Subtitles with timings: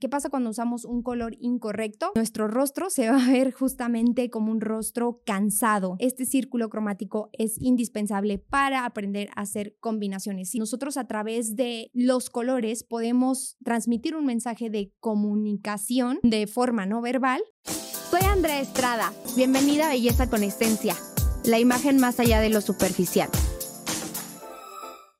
[0.00, 2.12] ¿Qué pasa cuando usamos un color incorrecto?
[2.14, 5.96] Nuestro rostro se va a ver justamente como un rostro cansado.
[5.98, 10.50] Este círculo cromático es indispensable para aprender a hacer combinaciones.
[10.50, 16.86] Si nosotros a través de los colores podemos transmitir un mensaje de comunicación de forma
[16.86, 17.42] no verbal.
[17.64, 19.12] Soy Andrea Estrada.
[19.34, 20.94] Bienvenida a Belleza con Esencia,
[21.44, 23.30] la imagen más allá de lo superficial.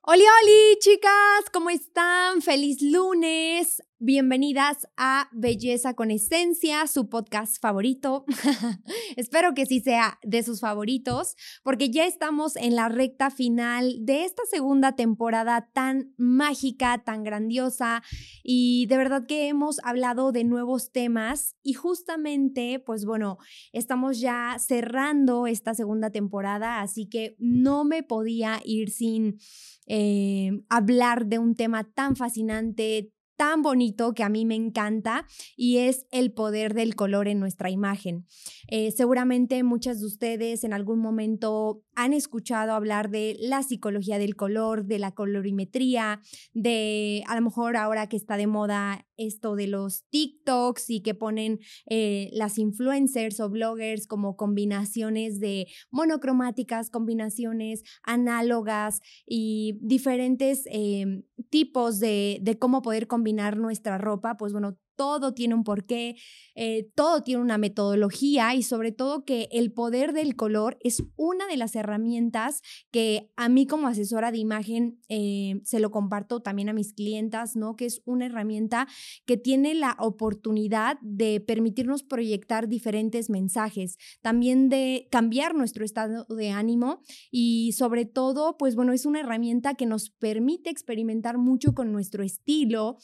[0.03, 2.41] Hola, hola, chicas, ¿cómo están?
[2.41, 3.81] Feliz lunes.
[4.01, 8.23] Bienvenidas a Belleza con Esencia, su podcast favorito.
[9.17, 14.23] Espero que sí sea de sus favoritos, porque ya estamos en la recta final de
[14.23, 18.01] esta segunda temporada tan mágica, tan grandiosa,
[18.41, 23.37] y de verdad que hemos hablado de nuevos temas y justamente, pues bueno,
[23.73, 29.39] estamos ya cerrando esta segunda temporada, así que no me podía ir sin
[29.87, 35.25] eh, hablar de un tema tan fascinante, tan bonito que a mí me encanta
[35.55, 38.25] y es el poder del color en nuestra imagen.
[38.67, 44.37] Eh, seguramente muchas de ustedes en algún momento han escuchado hablar de la psicología del
[44.37, 46.21] color, de la colorimetría,
[46.53, 51.13] de a lo mejor ahora que está de moda esto de los TikToks y que
[51.13, 61.23] ponen eh, las influencers o bloggers como combinaciones de monocromáticas, combinaciones análogas y diferentes eh,
[61.49, 66.17] tipos de cómo poder combinar nuestra ropa, pues bueno, todo tiene un porqué,
[66.55, 71.47] eh, todo tiene una metodología y sobre todo que el poder del color es una
[71.47, 76.67] de las herramientas que a mí como asesora de imagen eh, se lo comparto también
[76.67, 77.77] a mis clientas, ¿no?
[77.77, 78.89] Que es una herramienta
[79.25, 86.49] que tiene la oportunidad de permitirnos proyectar diferentes mensajes, también de cambiar nuestro estado de
[86.49, 91.93] ánimo y sobre todo, pues bueno, es una herramienta que nos permite experimentar mucho con
[91.93, 92.97] nuestro estilo,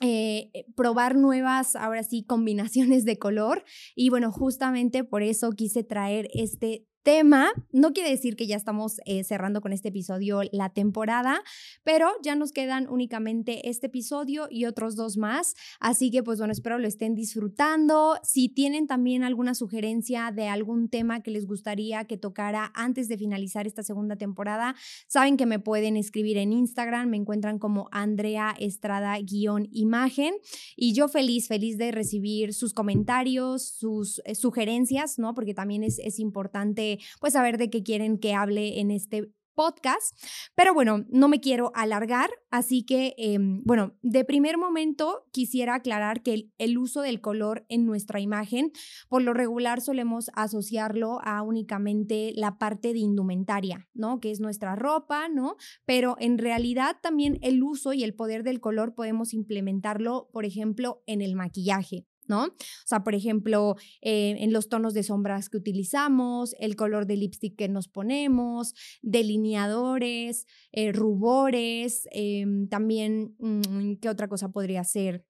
[0.00, 3.64] eh, eh, probar nuevas, ahora sí, combinaciones de color.
[3.94, 7.52] Y bueno, justamente por eso quise traer este tema.
[7.70, 11.40] No quiere decir que ya estamos eh, cerrando con este episodio la temporada,
[11.84, 15.54] pero ya nos quedan únicamente este episodio y otros dos más.
[15.78, 18.18] Así que pues bueno, espero lo estén disfrutando.
[18.24, 23.16] Si tienen también alguna sugerencia de algún tema que les gustaría que tocara antes de
[23.16, 24.74] finalizar esta segunda temporada,
[25.06, 30.34] saben que me pueden escribir en Instagram, me encuentran como Andrea Estrada-imagen
[30.74, 35.34] y yo feliz, feliz de recibir sus comentarios, sus eh, sugerencias, ¿no?
[35.34, 40.14] Porque también es, es importante pues saber de qué quieren que hable en este podcast.
[40.54, 46.22] Pero bueno, no me quiero alargar, así que, em, bueno, de primer momento quisiera aclarar
[46.22, 48.70] que el, uso del color en nuestra imagen,
[49.08, 54.20] por lo regular solemos asociarlo a únicamente la parte de indumentaria, ¿no?
[54.20, 55.56] Que es nuestra ropa, ¿no?
[55.86, 61.02] Pero en realidad también el uso y el poder del color podemos implementarlo, por ejemplo,
[61.06, 62.04] en el maquillaje.
[62.28, 62.44] ¿No?
[62.44, 67.16] O sea, por ejemplo, eh, en los tonos de sombras que utilizamos, el color de
[67.16, 75.24] lipstick que nos ponemos, delineadores, eh, rubores, em, también, mm, ¿qué otra cosa podría ser?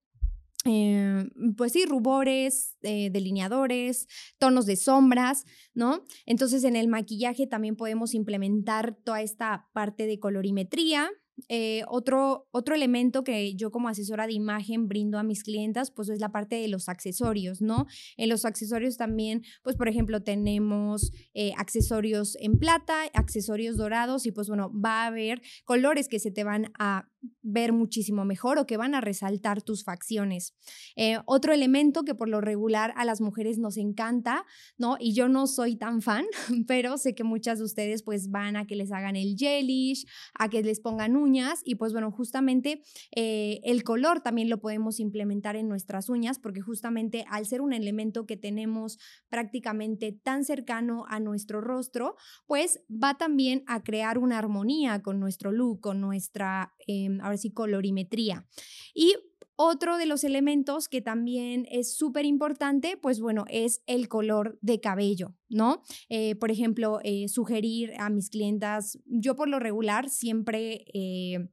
[0.65, 6.03] Em, pues sí, rubores, eh, delineadores, tonos de sombras, ¿no?
[6.25, 11.09] Entonces en el maquillaje también podemos implementar toda esta parte de colorimetría,
[11.49, 16.09] eh, otro, otro elemento que yo como asesora de imagen brindo a mis clientas, pues
[16.09, 17.85] es la parte de los accesorios, ¿no?
[18.17, 24.31] En los accesorios también, pues por ejemplo, tenemos eh, accesorios en plata, accesorios dorados y
[24.31, 27.09] pues bueno, va a haber colores que se te van a
[27.41, 30.53] ver muchísimo mejor o que van a resaltar tus facciones.
[30.95, 34.45] Eh, otro elemento que por lo regular a las mujeres nos encanta,
[34.77, 34.97] ¿no?
[34.99, 36.25] Y yo no soy tan fan,
[36.67, 40.49] pero sé que muchas de ustedes pues van a que les hagan el gelish, a
[40.49, 42.83] que les pongan uñas y pues bueno, justamente
[43.15, 47.73] eh, el color también lo podemos implementar en nuestras uñas porque justamente al ser un
[47.73, 48.99] elemento que tenemos
[49.29, 55.51] prácticamente tan cercano a nuestro rostro, pues va también a crear una armonía con nuestro
[55.51, 56.73] look, con nuestra...
[57.07, 58.45] Em, ahora sí, colorimetría.
[58.93, 59.15] Y
[59.55, 64.79] otro de los elementos que también es súper importante, pues bueno, es el color de
[64.79, 65.81] cabello, ¿no?
[66.09, 70.85] Eh, por ejemplo, eh, sugerir a mis clientas, yo por lo regular siempre...
[70.93, 71.49] Eh,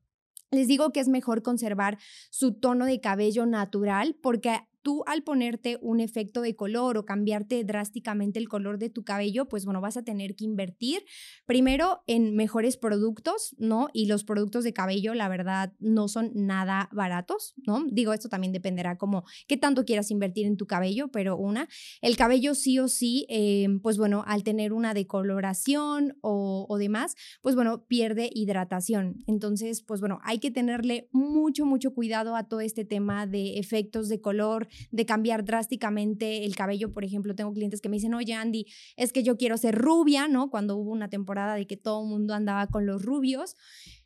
[0.50, 1.99] les digo que es mejor conservar
[2.31, 7.64] su tono de cabello natural porque tú al ponerte un efecto de color o cambiarte
[7.64, 11.04] drásticamente el color de tu cabello, pues bueno, vas a tener que invertir
[11.46, 13.88] primero en mejores productos, ¿no?
[13.94, 17.84] Y los productos de cabello, la verdad, no son nada baratos, ¿no?
[17.90, 21.66] Digo, esto también dependerá como qué tanto quieras invertir en tu cabello, pero una,
[22.02, 27.14] el cabello sí o sí, eh, pues bueno, al tener una decoloración o, o demás,
[27.40, 29.25] pues bueno, pierde hidratación.
[29.26, 34.10] Entonces, pues bueno, hay que tenerle mucho, mucho cuidado a todo este tema de efectos
[34.10, 36.93] de color, de cambiar drásticamente el cabello.
[36.93, 38.67] Por ejemplo, tengo clientes que me dicen, oye, Andy,
[38.97, 40.50] es que yo quiero ser rubia, ¿no?
[40.50, 43.56] Cuando hubo una temporada de que todo el mundo andaba con los rubios.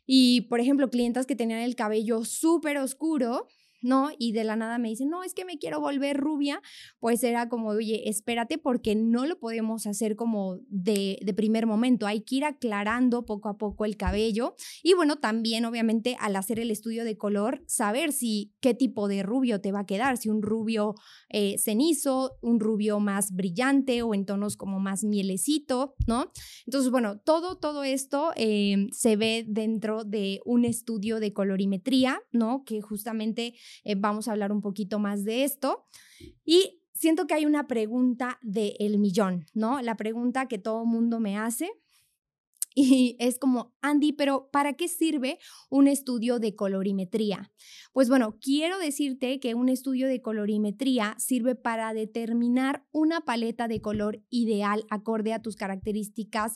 [0.05, 3.47] Y, por ejemplo, clientas que tenían el cabello súper oscuro,
[3.81, 4.09] ¿no?
[4.17, 6.61] Y de la nada me dicen, no, es que me quiero volver rubia,
[6.99, 12.07] pues era como, oye, espérate porque no lo podemos hacer como de, de, primer momento,
[12.07, 16.59] hay que ir aclarando poco a poco el cabello y bueno, también obviamente al hacer
[16.59, 20.29] el estudio de color, saber si qué tipo de rubio te va a quedar, si
[20.29, 20.95] un rubio
[21.29, 26.31] eh, cenizo, un rubio más brillante o en tonos como más mielecito, ¿no?
[26.65, 32.63] Entonces, bueno, todo, todo esto eh, se ve dentro de un estudio de colorimetría, ¿no?
[32.65, 33.53] Que justamente
[33.83, 35.85] eh, vamos a hablar un poquito más de esto.
[36.43, 39.81] Y siento que hay una pregunta del el millón, ¿no?
[39.81, 41.69] La pregunta que todo mundo me hace.
[42.75, 45.39] Y es como, Andy, pero ¿para qué sirve
[45.69, 47.51] un estudio de colorimetría?
[47.93, 53.81] Pues bueno, quiero decirte que un estudio de colorimetría sirve para determinar una paleta de
[53.81, 56.55] color ideal acorde a tus características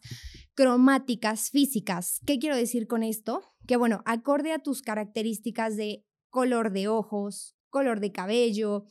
[0.54, 2.22] cromáticas físicas.
[2.26, 3.42] ¿Qué quiero decir con esto?
[3.68, 8.88] Que bueno, acorde a tus características de color de ojos, color de cabello,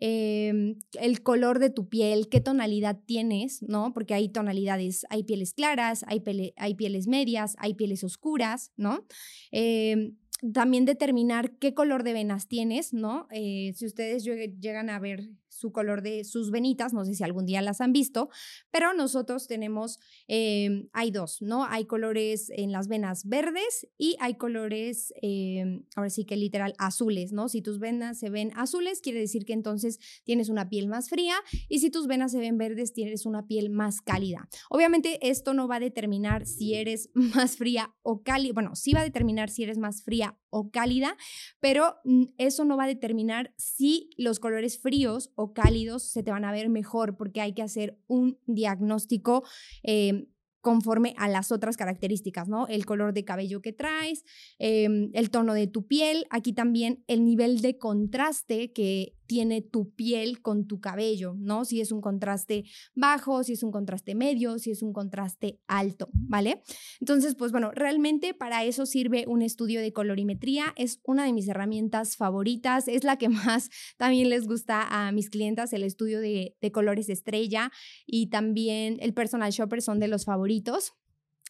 [0.00, 3.92] em, el color de tu piel, qué tonalidad tienes, ¿no?
[3.92, 6.22] Porque hay tonalidades, hay pieles claras, hay,
[6.56, 9.04] hay pieles medias, hay pieles oscuras, ¿no?
[9.52, 10.16] Em,
[10.54, 13.26] también determinar qué color de venas tienes, ¿no?
[13.30, 17.46] Eh, si ustedes llegan a ver su color de sus venitas, no sé si algún
[17.46, 18.28] día las han visto,
[18.70, 19.98] pero nosotros tenemos,
[20.28, 21.64] em, hay dos, ¿no?
[21.64, 27.32] Hay colores en las venas verdes y hay colores, em, ahora sí que literal, azules,
[27.32, 27.48] ¿no?
[27.48, 31.36] Si tus venas se ven azules, quiere decir que entonces tienes una piel más fría
[31.68, 34.48] y si tus venas se ven verdes, tienes una piel más cálida.
[34.68, 39.00] Obviamente esto no va a determinar si eres más fría o cálida, bueno, sí va
[39.00, 41.16] a determinar si eres más fría o cálida,
[41.60, 46.30] pero mm, eso no va a determinar si los colores fríos o cálidos se te
[46.30, 49.44] van a ver mejor porque hay que hacer un diagnóstico
[49.82, 50.28] eh,
[50.62, 52.66] conforme a las otras características, ¿no?
[52.66, 54.24] El color de cabello que traes,
[54.58, 59.90] em, el tono de tu piel, aquí también el nivel de contraste que tiene tu
[59.92, 61.64] piel con tu cabello, ¿no?
[61.64, 62.64] Si es un contraste
[62.94, 66.62] bajo, si es un contraste medio, si es un contraste alto, ¿vale?
[67.00, 71.48] Entonces, pues bueno, realmente para eso sirve un estudio de colorimetría, es una de mis
[71.48, 76.56] herramientas favoritas, es la que más también les gusta a mis clientas, el estudio de,
[76.60, 77.70] de colores estrella
[78.06, 80.94] y también el personal shopper son de los favoritos.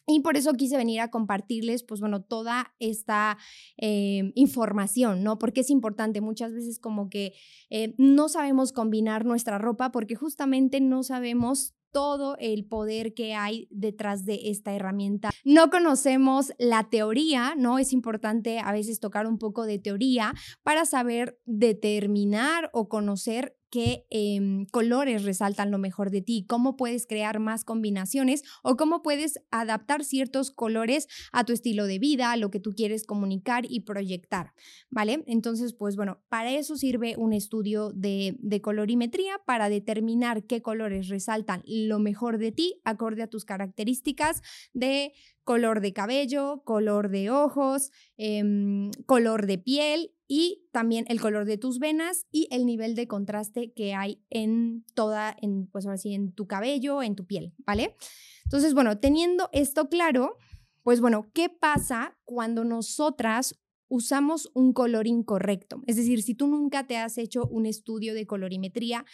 [0.07, 3.37] Y por eso quise venir a compartirles, pues bueno, toda esta
[3.77, 5.37] eh, información, ¿no?
[5.37, 7.33] Porque es importante, muchas veces como que
[7.69, 13.67] eh, no sabemos combinar nuestra ropa porque justamente no sabemos todo el poder que hay
[13.71, 15.31] detrás de esta herramienta.
[15.43, 17.79] No conocemos la teoría, ¿no?
[17.79, 20.33] Es importante a veces tocar un poco de teoría
[20.63, 27.07] para saber determinar o conocer qué em, colores resaltan lo mejor de ti, cómo puedes
[27.07, 32.37] crear más combinaciones o cómo puedes adaptar ciertos colores a tu estilo de vida, a
[32.37, 34.53] lo que tú quieres comunicar y proyectar,
[34.89, 35.23] ¿vale?
[35.27, 41.09] Entonces, pues bueno, para eso sirve un estudio de, de colorimetría para determinar qué colores
[41.09, 44.41] resaltan lo mejor de ti acorde a tus características
[44.73, 51.45] de color de cabello, color de ojos, em, color de piel y también el color
[51.45, 55.97] de tus venas y el nivel de contraste que hay en toda, en, pues ahora
[55.97, 57.95] sí, en tu cabello, en tu piel, ¿vale?
[58.43, 60.37] Entonces, bueno, teniendo esto claro,
[60.83, 63.55] pues bueno, ¿qué pasa cuando nosotras
[63.89, 65.81] usamos un color incorrecto?
[65.85, 69.05] Es decir, si tú nunca te has hecho un estudio de colorimetría,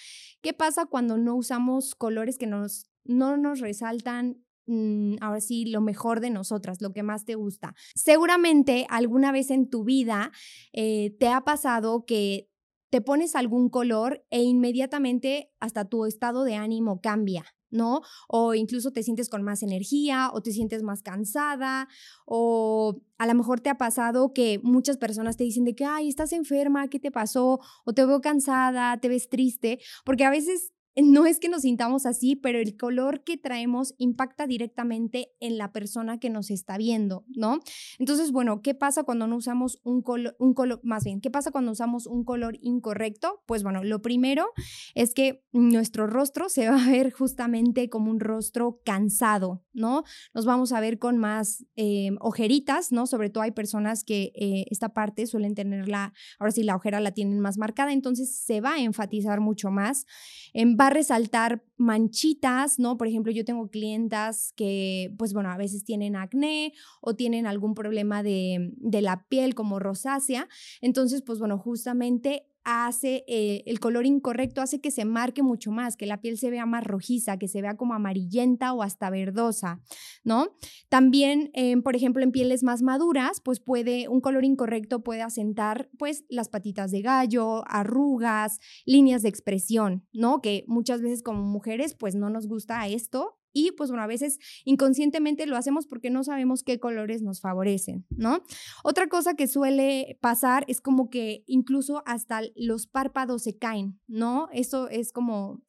[0.41, 5.81] ¿qué pasa cuando no usamos colores que nos, no nos resaltan Mm, ahora sí, lo
[5.81, 7.75] mejor de nosotras, lo que más te gusta.
[7.95, 10.31] Seguramente alguna vez en tu vida
[10.71, 12.49] eh, te ha pasado que
[12.89, 17.43] te pones algún color e inmediatamente hasta tu estado de ánimo cambia.
[17.73, 18.01] ¿no?
[18.27, 21.87] O incluso te sientes con más energía o te sientes más cansada
[22.25, 26.07] o a lo mejor te ha pasado que muchas personas te dicen de que, ay,
[26.07, 27.59] estás enferma, ¿qué te pasó?
[27.83, 32.05] O te veo cansada, te ves triste, porque a veces no es que nos sintamos
[32.05, 37.25] así, pero el color que traemos impacta directamente en la persona que nos está viendo,
[37.29, 37.59] ¿no?
[37.97, 41.51] Entonces, bueno, ¿qué pasa cuando no usamos un color, un color, más bien, qué pasa
[41.51, 43.41] cuando usamos un color incorrecto?
[43.47, 44.45] Pues bueno, lo primero
[44.93, 50.03] es que nuestro rostro se va a ver justamente como un rostro cansado, ¿no?
[50.33, 53.07] Nos vamos a ver con más eh, ojeritas, ¿no?
[53.07, 57.11] Sobre todo hay personas que eh, esta parte suelen tenerla, ahora sí la ojera la
[57.11, 60.05] tienen más marcada, entonces se va a enfatizar mucho más.
[60.53, 62.97] En va a resaltar manchitas, ¿no?
[62.97, 67.73] Por ejemplo, yo tengo clientas que, pues bueno, a veces tienen acné o tienen algún
[67.73, 70.47] problema de, de la piel como rosácea.
[70.81, 75.97] Entonces, pues bueno, justamente hace eh, el color incorrecto, hace que se marque mucho más,
[75.97, 79.81] que la piel se vea más rojiza, que se vea como amarillenta o hasta verdosa,
[80.23, 80.55] ¿no?
[80.89, 85.89] También, em, por ejemplo, en pieles más maduras, pues puede, un color incorrecto puede asentar,
[85.97, 90.41] pues, las patitas de gallo, arrugas, líneas de expresión, ¿no?
[90.41, 94.39] Que muchas veces como mujeres, pues, no nos gusta esto y pues bueno, a veces
[94.65, 98.43] inconscientemente lo hacemos porque no sabemos qué colores nos favorecen, ¿no?
[98.83, 104.49] Otra cosa que suele pasar es como que incluso hasta los párpados se caen, ¿no?
[104.51, 105.61] Eso es como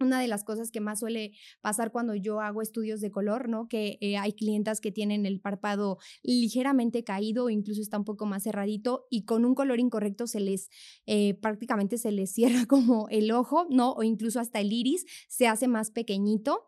[0.00, 3.68] una de las cosas que más suele pasar cuando yo hago estudios de color, ¿no?
[3.68, 8.44] Que eh, hay clientas que tienen el párpado ligeramente caído, incluso está un poco más
[8.44, 10.68] cerradito y con un color incorrecto se les
[11.06, 13.92] eh, prácticamente se les cierra como el ojo, ¿no?
[13.92, 16.66] O incluso hasta el iris se hace más pequeñito.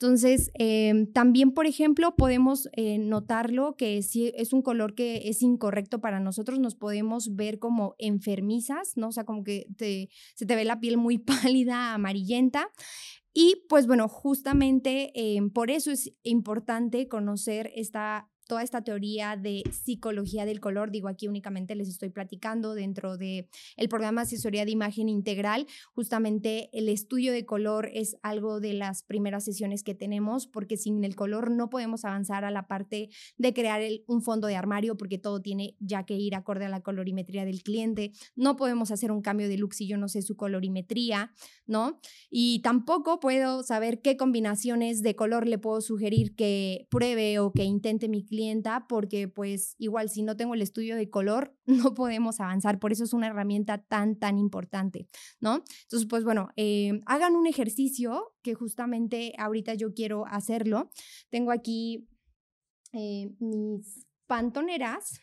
[0.00, 5.42] Entonces, em, también, por ejemplo, podemos eh, notarlo que si es un color que es
[5.42, 9.08] incorrecto para nosotros, nos podemos ver como enfermizas, ¿no?
[9.08, 9.66] O sea, como que
[10.36, 11.18] se te ve la piel muy
[11.58, 12.67] pálida, amarillenta.
[13.32, 19.62] Y pues bueno, justamente em, por eso es importante conocer esta toda esta teoría de
[19.70, 24.70] psicología del color, digo aquí únicamente les estoy platicando dentro de el programa asesoría de
[24.70, 30.46] imagen integral, justamente el estudio de color es algo de las primeras sesiones que tenemos
[30.46, 34.56] porque sin el color no podemos avanzar a la parte de crear un fondo de
[34.56, 38.90] armario porque todo tiene ya que ir acorde a la colorimetría del cliente, no podemos
[38.90, 41.32] hacer un cambio de look si yo no sé su colorimetría,
[41.66, 42.00] ¿no?
[42.30, 47.64] Y tampoco puedo saber qué combinaciones de color le puedo sugerir que pruebe o que
[47.64, 48.37] intente mi cliente
[48.88, 53.04] porque pues igual si no tengo el estudio de color no podemos avanzar, por eso
[53.04, 55.06] es una herramienta tan, tan importante,
[55.40, 55.64] ¿no?
[55.82, 60.90] Entonces, pues bueno, eh, hagan un ejercicio que justamente ahorita yo quiero hacerlo.
[61.30, 62.08] Tengo aquí
[62.92, 65.20] eh, mis pantoneras,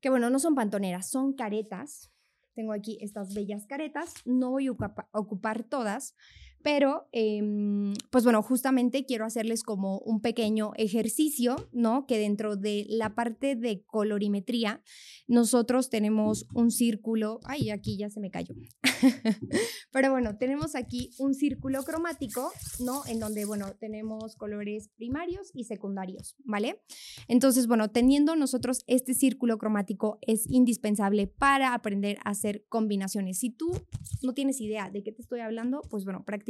[0.00, 2.10] que bueno, no son pantoneras, son caretas.
[2.54, 4.72] Tengo aquí estas bellas caretas, no voy a
[5.12, 6.14] ocupar todas,
[6.62, 12.06] pero, em, pues bueno, justamente quiero hacerles como un pequeño ejercicio, ¿no?
[12.06, 14.82] Que dentro de la parte de colorimetría,
[15.26, 18.54] nosotros tenemos un círculo, ay, aquí ya se me cayó.
[19.90, 23.06] pero bueno, tenemos aquí un círculo cromático, ¿no?
[23.06, 26.82] En donde, bueno, tenemos colores primarios y secundarios, ¿vale?
[27.26, 33.38] Entonces, bueno, teniendo nosotros este círculo cromático es indispensable para aprender a hacer combinaciones.
[33.38, 33.70] Si tú
[34.22, 36.49] no tienes idea de qué te estoy hablando, pues bueno, prácticamente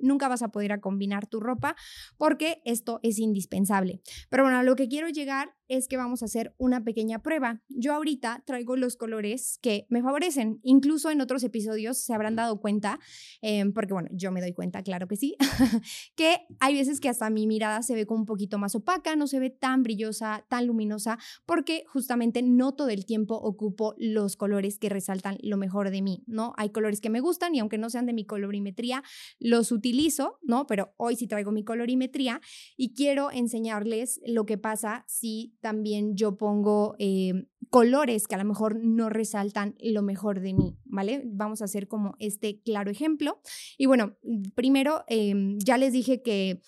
[0.00, 1.76] nunca vas a poder combinar tu ropa
[2.16, 4.00] porque esto es indispensable.
[4.28, 7.62] Pero bueno, a lo que quiero llegar es que vamos a hacer una pequeña prueba.
[7.68, 10.60] Yo ahorita traigo los colores que me favorecen.
[10.62, 12.98] Incluso en otros episodios se habrán dado cuenta,
[13.42, 15.36] em, porque bueno, yo me doy cuenta, claro que sí,
[16.16, 19.26] que hay veces que hasta mi mirada se ve como un poquito más opaca, no
[19.26, 24.78] se ve tan brillosa, tan luminosa, porque justamente no todo el tiempo ocupo los colores
[24.78, 26.54] que resaltan lo mejor de mí, ¿no?
[26.56, 29.02] Hay colores que me gustan y aunque no sean de mi colorimetría,
[29.38, 30.66] los utilizo, ¿no?
[30.66, 32.40] Pero hoy sí traigo mi colorimetría
[32.76, 38.44] y quiero enseñarles lo que pasa si también yo pongo eh, colores que a lo
[38.44, 41.22] mejor no resaltan lo mejor de mí, ¿vale?
[41.26, 43.40] Vamos a hacer como este claro ejemplo.
[43.76, 44.16] Y bueno,
[44.54, 46.62] primero em, ya les dije que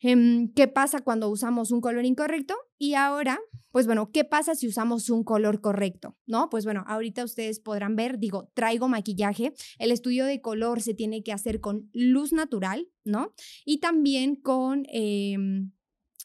[0.00, 3.40] em, qué pasa cuando usamos un color incorrecto y ahora,
[3.72, 6.16] pues bueno, ¿qué pasa si usamos un color correcto?
[6.26, 6.48] ¿No?
[6.50, 11.22] Pues bueno, ahorita ustedes podrán ver, digo, traigo maquillaje, el estudio de color se tiene
[11.22, 13.32] que hacer con luz natural, ¿no?
[13.64, 14.84] Y también con...
[14.88, 15.72] Em,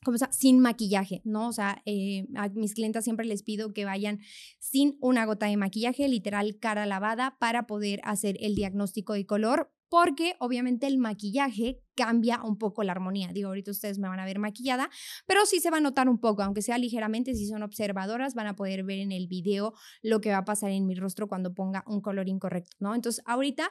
[0.04, 1.48] como sea, sin maquillaje, ¿no?
[1.48, 4.20] O sea, eh, a mis clientes siempre les pido que vayan
[4.60, 9.73] sin una gota de maquillaje, literal cara lavada, para poder hacer el diagnóstico de color,
[9.94, 13.30] porque obviamente el maquillaje cambia un poco la armonía.
[13.32, 14.90] Digo, ahorita ustedes me van a ver maquillada,
[15.28, 18.48] pero sí se va a notar un poco, aunque sea ligeramente, si son observadoras, van
[18.48, 21.54] a poder ver en el video lo que va a pasar en mi rostro cuando
[21.54, 22.96] ponga un color incorrecto, ¿no?
[22.96, 23.70] Entonces, ahorita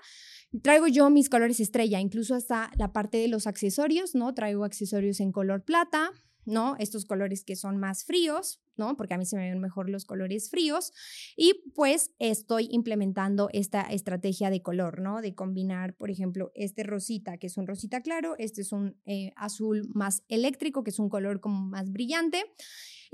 [0.62, 4.33] traigo yo mis colores estrella, incluso hasta la parte de los accesorios, ¿no?
[4.33, 6.12] Traigo accesorios en color plata,
[6.44, 6.76] ¿no?
[6.78, 8.96] Estos colores que son más fríos, ¿no?
[8.96, 10.92] Porque a mí se me ven mejor los colores fríos.
[11.37, 15.20] Y pues estoy implementando esta estrategia de color, ¿no?
[15.20, 19.32] De combinar, por ejemplo, este rosita, que es un rosita claro, este es un eh,
[19.37, 22.44] azul más eléctrico, que es un color como más brillante.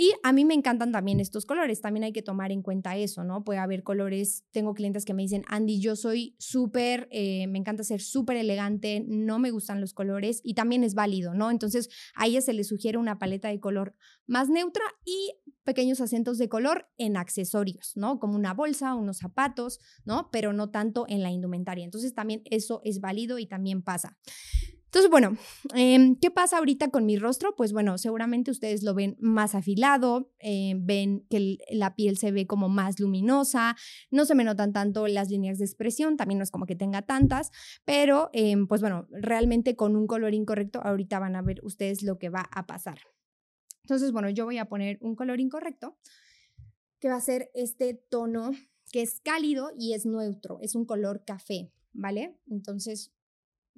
[0.00, 3.25] Y a mí me encantan también estos colores, también hay que tomar en cuenta eso,
[3.25, 3.43] ¿no?
[3.43, 7.83] Puede haber colores, tengo clientes que me dicen, Andy, yo soy súper, eh, me encanta
[7.83, 11.50] ser súper elegante, no me gustan los colores y también es válido, ¿no?
[11.50, 13.97] Entonces a ella se le sugiere una paleta de color
[14.28, 15.33] más neutra y
[15.64, 18.21] pequeños acentos de color en accesorios, ¿no?
[18.21, 20.28] Como una bolsa, unos zapatos, ¿no?
[20.31, 21.85] Pero no tanto en la indumentaria.
[21.85, 24.17] Entonces también eso es válido y también pasa.
[24.88, 25.37] Entonces, bueno,
[25.75, 27.54] em, ¿qué pasa ahorita con mi rostro?
[27.54, 32.47] Pues bueno, seguramente ustedes lo ven más afilado, eh, ven que la piel se ve
[32.47, 33.76] como más luminosa,
[34.11, 37.02] no se me notan tanto las líneas de expresión, también no es como que tenga
[37.02, 37.50] tantas,
[37.85, 42.18] pero em, pues bueno, realmente con un color incorrecto, ahorita van a ver ustedes lo
[42.18, 42.99] que va a pasar.
[43.83, 45.99] Entonces, bueno, yo voy a poner un color incorrecto,
[46.99, 48.52] que va a ser este tono
[48.90, 52.38] que es cálido y es neutro, es un color café, ¿vale?
[52.49, 53.12] Entonces,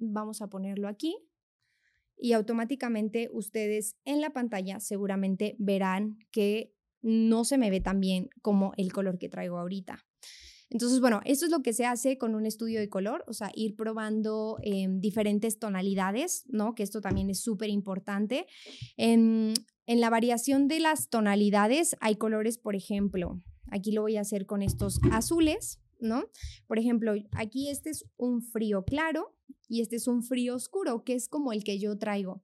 [0.01, 1.15] vamos a ponerlo aquí
[2.17, 8.29] y automáticamente ustedes en la pantalla seguramente verán que no se me ve tan bien
[8.41, 10.05] como el color que traigo ahorita.
[10.69, 13.51] Entonces, bueno, esto es lo que se hace con un estudio de color, o sea,
[13.55, 16.75] ir probando em, diferentes tonalidades, ¿no?
[16.75, 18.45] Que esto también es súper importante.
[18.95, 19.53] En,
[19.85, 24.45] en la variación de las tonalidades hay colores, por ejemplo, aquí lo voy a hacer
[24.45, 25.80] con estos azules,
[26.67, 29.35] Por ejemplo, aquí este es un frío claro,
[29.67, 32.43] y este es un frío oscuro, que es como el que yo traigo.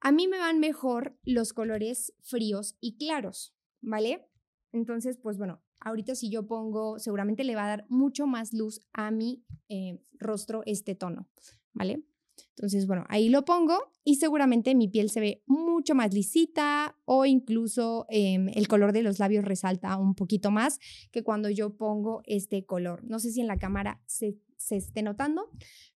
[0.00, 4.26] A mí me van mejor los colores fríos y claros, ¿vale?
[4.72, 8.80] Entonces, pues bueno, ahorita si yo pongo, seguramente le va a dar mucho más luz
[8.92, 11.28] a mi eh, rostro este tono,
[11.72, 12.04] ¿vale?
[12.50, 17.26] Entonces, bueno, ahí lo pongo y seguramente mi piel se ve mucho más lisita o
[17.26, 20.78] incluso em, el color de los labios resalta un poquito más
[21.10, 23.04] que cuando yo pongo este color.
[23.04, 25.50] No sé si en la cámara se, se esté notando,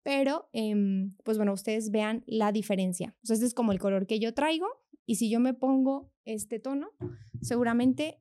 [0.03, 3.15] pero em, pues bueno, ustedes vean la diferencia.
[3.23, 4.67] O sea, este es como el color que yo traigo
[5.07, 6.91] y si yo me pongo este tono,
[7.41, 8.21] seguramente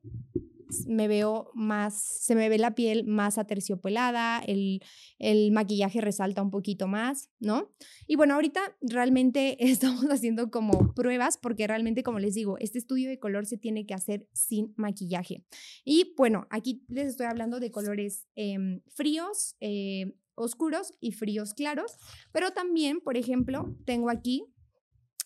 [0.86, 4.82] me veo más, se me ve la piel más aterciopelada, el,
[5.18, 7.72] el maquillaje resalta un poquito más, ¿no?
[8.06, 13.08] Y bueno, ahorita realmente estamos haciendo como pruebas porque realmente, como les digo, este estudio
[13.08, 15.44] de color se tiene que hacer sin maquillaje.
[15.84, 21.96] Y bueno, aquí les estoy hablando de colores em, fríos, eh, oscuros y fríos claros,
[22.32, 24.44] pero también, por ejemplo, tengo aquí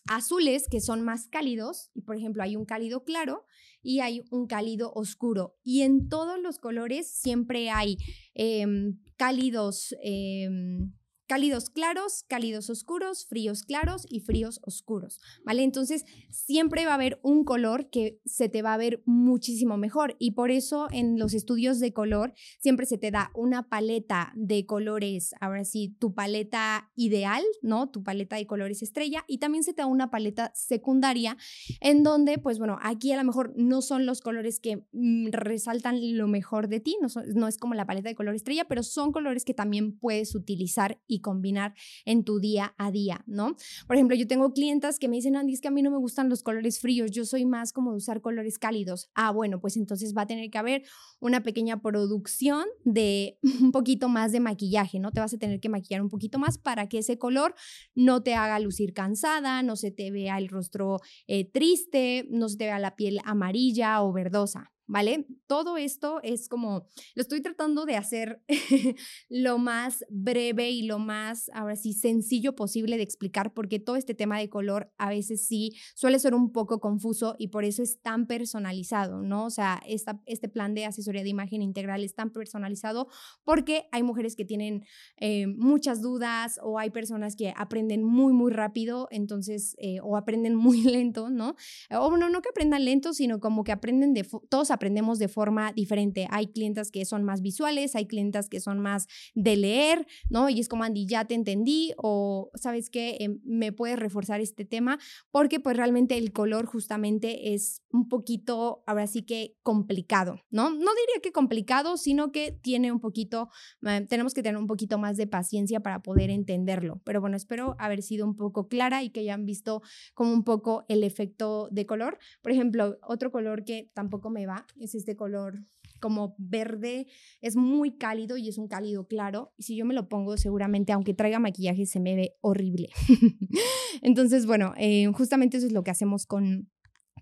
[0.08, 3.44] azules que son más cálidos y por ejemplo hay un cálido claro
[3.82, 5.56] y hay un cálido oscuro.
[5.62, 7.96] Y en todos los colores siempre hay
[8.34, 10.92] em, cálidos em,
[11.32, 15.62] cálidos claros, cálidos oscuros, fríos claros y fríos oscuros, ¿vale?
[15.62, 20.14] Entonces, siempre va a haber un color que se te va a ver muchísimo mejor
[20.18, 24.66] y por eso en los estudios de color siempre se te da una paleta de
[24.66, 27.88] colores, ahora sí, tu paleta ideal, ¿no?
[27.88, 31.38] Tu paleta de colores estrella y también se te da una paleta secundaria
[31.80, 36.18] en donde, pues bueno, aquí a lo mejor no son los colores que mm, resaltan
[36.18, 39.12] lo mejor de ti, no, no es como la paleta de color estrella, pero son
[39.12, 43.56] colores que también puedes utilizar y combinar en tu día a día, ¿no?
[43.87, 45.97] Por ejemplo, yo tengo clientas que me dicen, Andy, es que a mí no me
[45.97, 49.11] gustan los colores fríos, yo soy más como de usar colores cálidos.
[49.15, 50.82] Ah, bueno, pues entonces va a tener que haber
[51.21, 55.13] una pequeña producción de un poquito más de maquillaje, ¿no?
[55.13, 57.54] Te vas a tener que maquillar un poquito más para que ese color
[57.95, 62.56] no te haga lucir cansada, no se te vea el rostro eh, triste, no se
[62.56, 64.73] te vea la piel amarilla o verdosa.
[64.93, 65.26] ¿Vale?
[65.47, 68.43] Todo esto es como, lo estoy tratando de hacer
[69.31, 74.13] lo más breve y lo más, ahora sí, sencillo posible de explicar, porque todo este
[74.13, 78.02] tema de color a veces sí suele ser un poco confuso y por eso es
[78.02, 79.47] tan personalizado, ¿no?
[79.47, 83.09] O sea, esta, este plan de asesoría de imagen integral es tan personalizado
[83.45, 84.85] porque hay mujeres que tienen
[85.17, 90.55] eh, muchas dudas o hay personas que aprenden muy, muy rápido, entonces, eh, o aprenden
[90.67, 91.57] muy lento, ¿no?
[91.91, 95.73] O bueno, no que aprendan lento, sino como que aprenden de, todos aprendemos de forma
[95.73, 96.26] diferente.
[96.30, 100.49] Hay clientes que son más visuales, hay clientes que son más de leer, ¿no?
[100.49, 103.16] Y es como, Andy, ya te entendí o, ¿sabes qué?
[103.21, 104.99] Em, me puedes reforzar este tema
[105.30, 110.71] porque pues realmente el color justamente es un poquito, ahora sí que complicado, ¿no?
[110.71, 113.50] No diría que complicado, sino que tiene un poquito,
[113.86, 117.00] eh, tenemos que tener un poquito más de paciencia para poder entenderlo.
[117.04, 119.82] Pero bueno, espero haber sido un poco clara y que hayan visto
[120.14, 122.18] como un poco el efecto de color.
[122.42, 125.65] Por ejemplo, otro color que tampoco me va es este color
[126.00, 127.06] como verde,
[127.41, 129.52] es muy cálido y es un cálido claro.
[129.56, 132.91] Y si yo me lo pongo, seguramente, aunque traiga maquillaje, se me ve horrible.
[134.02, 136.69] Entonces, bueno, eh, justamente eso es lo que hacemos con,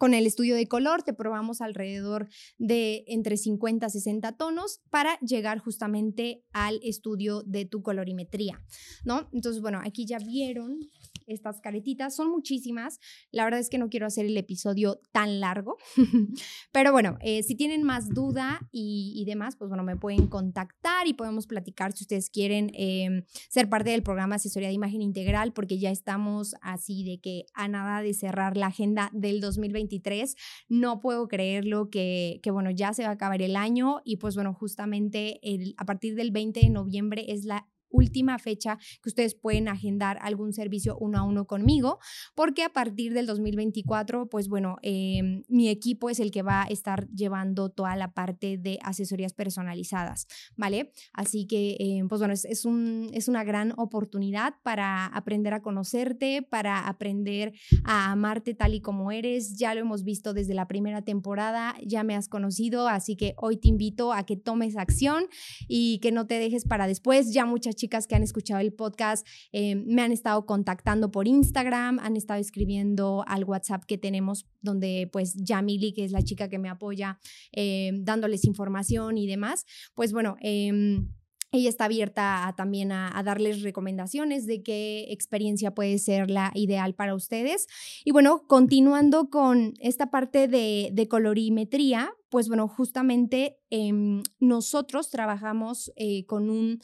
[0.01, 5.19] Con el estudio de color te probamos alrededor de entre 50 a 60 tonos para
[5.21, 8.65] llegar justamente al estudio de tu colorimetría,
[9.05, 9.29] ¿no?
[9.35, 10.79] Entonces, bueno, aquí ya vieron
[11.27, 12.17] estas caretitas.
[12.17, 12.99] Son muchísimas.
[13.31, 15.77] La verdad es que no quiero hacer el episodio tan largo.
[16.73, 21.15] Pero bueno, eh, si tienen más duda y, demás, pues bueno, me pueden contactar y
[21.15, 25.79] podemos platicar si ustedes quieren em, ser parte del programa Asesoría de Imagen Integral, porque
[25.79, 29.41] ya estamos así de que a nada de cerrar la agenda del
[29.91, 30.37] 2023.
[30.69, 34.55] No puedo creerlo que, bueno, ya se va a acabar el año y pues bueno,
[34.55, 35.41] justamente
[35.77, 40.53] a partir del 20 de noviembre es la última fecha que ustedes pueden agendar algún
[40.53, 41.99] servicio uno a uno conmigo,
[42.35, 46.67] porque a partir del 2024, pues bueno, em, mi equipo es el que va a
[46.67, 50.27] estar llevando toda la parte de asesorías personalizadas,
[50.57, 50.93] ¿vale?
[51.13, 56.43] Así que, em, pues bueno, es, un, es una gran oportunidad para aprender a conocerte,
[56.43, 57.53] para aprender
[57.85, 59.57] a amarte tal y como eres.
[59.57, 63.57] Ya lo hemos visto desde la primera temporada, ya me has conocido, así que hoy
[63.57, 65.25] te invito a que tomes acción
[65.69, 67.33] y que no te dejes para después.
[67.33, 71.99] Ya muchas chicas que han escuchado el podcast eh, me han estado contactando por Instagram,
[71.99, 76.59] han estado escribiendo al WhatsApp que tenemos donde pues Yamili, que es la chica que
[76.59, 77.19] me apoya,
[77.53, 79.65] eh, dándoles información y demás.
[79.95, 81.09] Pues bueno, em,
[81.53, 87.15] ella está abierta también a, darles recomendaciones de qué experiencia puede ser la ideal para
[87.15, 87.67] ustedes.
[88.05, 96.25] Y bueno, continuando con esta parte de, colorimetría, pues bueno, justamente em, nosotros trabajamos eh,
[96.27, 96.81] con un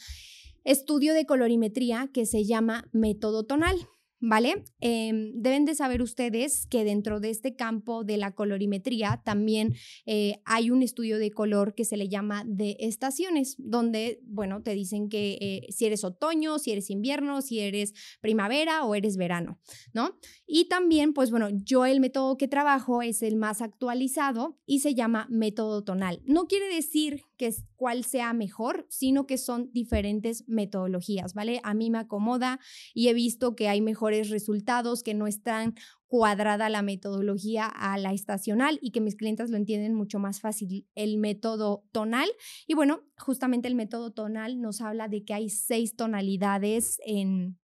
[0.66, 3.88] estudio de colorimetría que se llama método tonal.
[4.20, 4.64] ¿Vale?
[4.80, 9.74] Em, deben de saber ustedes que dentro de este campo de la colorimetría también
[10.06, 14.74] eh, hay un estudio de color que se le llama de estaciones, donde, bueno, te
[14.74, 19.60] dicen que eh, si eres otoño, si eres invierno, si eres primavera o eres verano,
[19.92, 20.18] ¿no?
[20.46, 24.94] Y también, pues bueno, yo el método que trabajo es el más actualizado y se
[24.94, 26.22] llama método tonal.
[26.24, 31.60] No quiere decir que es cuál sea mejor, sino que son diferentes metodologías, ¿vale?
[31.62, 32.60] A mí me acomoda
[32.94, 35.74] y he visto que hay resultados, que no están
[36.06, 40.86] cuadrada la metodología a la estacional y que mis clientes lo entienden mucho más fácil
[40.94, 42.28] el método tonal.
[42.66, 47.58] Y bueno, justamente el método tonal nos habla de que hay seis tonalidades en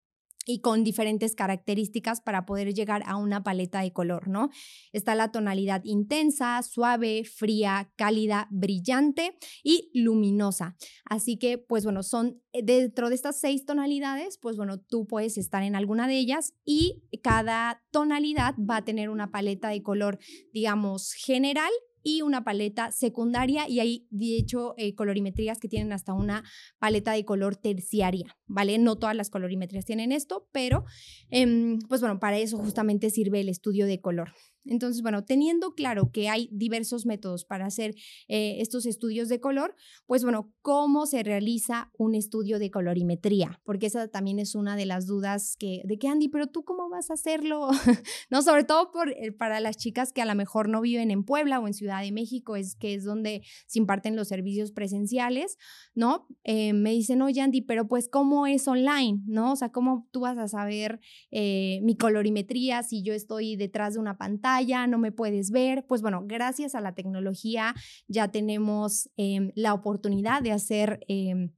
[0.45, 4.49] y con diferentes características para poder llegar a una paleta de color, ¿no?
[4.91, 10.75] Está la tonalidad intensa, suave, fría, cálida, brillante y luminosa.
[11.05, 15.37] Así que, pues bueno, son eh, dentro de estas seis tonalidades, pues bueno, tú puedes
[15.37, 20.19] estar en alguna de ellas y cada tonalidad va a tener una paleta de color,
[20.53, 21.71] digamos, general
[22.03, 26.43] y una paleta secundaria y hay de hecho eh, colorimetrías que tienen hasta una
[26.79, 28.77] paleta de color terciaria, ¿vale?
[28.77, 30.85] No todas las colorimetrías tienen esto, pero
[31.29, 34.33] em, pues bueno, para eso justamente sirve el estudio de color.
[34.65, 37.95] Entonces, bueno, teniendo claro que hay diversos métodos para hacer
[38.27, 43.59] eh, estos estudios de color, pues bueno, ¿cómo se realiza un estudio de colorimetría?
[43.63, 46.89] Porque esa también es una de las dudas que, de que Andy, pero tú cómo
[46.89, 47.69] vas a hacerlo?
[48.29, 51.23] no, sobre todo por, eh, para las chicas que a lo mejor no viven en
[51.23, 55.57] Puebla o en Ciudad de México, es que es donde se imparten los servicios presenciales,
[55.95, 56.27] ¿no?
[56.43, 59.21] Eh, me dicen, oye Andy, pero pues ¿cómo es online?
[59.25, 59.53] ¿No?
[59.53, 60.99] O sea, ¿cómo tú vas a saber
[61.31, 64.50] mi colorimetría si yo estoy detrás de una pantalla?
[64.59, 65.85] Ya no me puedes ver.
[65.87, 67.75] Pues bueno, gracias a la tecnología
[68.07, 70.99] ya tenemos em, la oportunidad de hacer...
[71.07, 71.51] Em,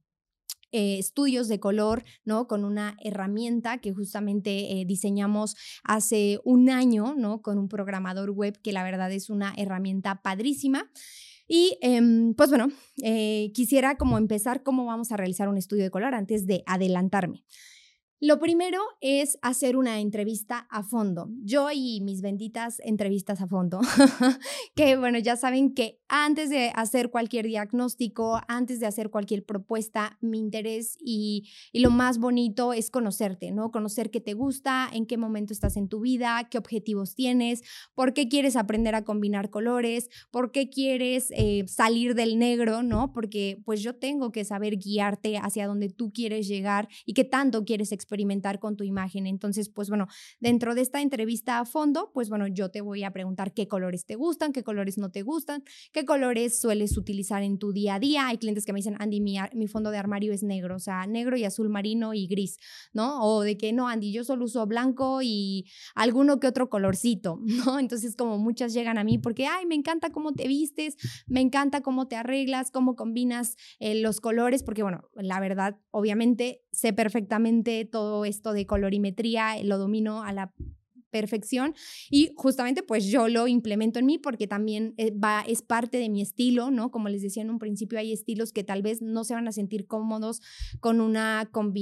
[0.76, 2.48] eh, estudios de color, ¿no?
[2.48, 5.54] Con una herramienta que justamente eh, diseñamos
[5.84, 7.42] hace un año, ¿no?
[7.42, 10.90] Con un programador web que la verdad es una herramienta padrísima.
[11.46, 12.70] Y em, pues bueno,
[13.04, 17.44] eh, quisiera como empezar cómo vamos a realizar un estudio de color antes de adelantarme.
[18.24, 21.28] Lo primero es hacer una entrevista a fondo.
[21.42, 23.82] Yo y mis benditas entrevistas a fondo,
[24.74, 30.16] que bueno, ya saben que antes de hacer cualquier diagnóstico, antes de hacer cualquier propuesta,
[30.22, 33.70] mi interés y, lo más bonito es conocerte, ¿no?
[33.70, 37.62] Conocer qué te gusta, en qué momento estás en tu vida, qué objetivos tienes,
[37.94, 43.12] por qué quieres aprender a combinar colores, por qué quieres eh, salir del negro, ¿no?
[43.12, 47.66] Porque pues yo tengo que saber guiarte hacia donde tú quieres llegar y qué tanto
[47.66, 49.26] quieres experimentar experimentar con tu imagen.
[49.26, 50.06] Entonces, pues bueno,
[50.38, 54.06] dentro de esta entrevista a fondo, pues bueno, yo te voy a preguntar qué colores
[54.06, 57.98] te gustan, qué colores no te gustan, qué colores sueles utilizar en tu día a
[57.98, 58.28] día.
[58.28, 61.36] Hay clientes que me dicen, Andy, mi, fondo de armario es negro, o sea, negro
[61.36, 62.58] y azul marino y gris,
[62.92, 63.20] ¿no?
[63.24, 65.64] O de que no, Andy, yo solo uso blanco y
[65.96, 67.80] alguno que otro colorcito, ¿no?
[67.80, 70.96] Entonces, como muchas llegan a mí porque, ay, me encanta cómo te vistes,
[71.26, 76.62] me encanta cómo te arreglas, cómo combinas eh, los colores, porque bueno, la verdad, obviamente
[76.70, 80.52] sé perfectamente todo esto de colorimetría, lo domino a la
[81.14, 81.76] perfección
[82.10, 86.08] y justamente pues yo lo implemento en mí porque también eh, va, es parte de
[86.08, 86.90] mi estilo, ¿no?
[86.90, 89.52] Como les decía en un principio, hay estilos que tal vez no se van a
[89.52, 90.40] sentir cómodos
[90.80, 91.72] con una, con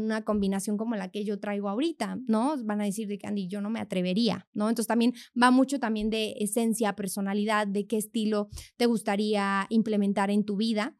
[0.00, 2.56] una combinación como la que yo traigo ahorita, ¿no?
[2.64, 4.68] Van a decir de que Andy, yo no me atrevería, ¿no?
[4.68, 10.44] Entonces también va mucho también de esencia, personalidad, de qué estilo te gustaría implementar en
[10.44, 10.96] tu vida.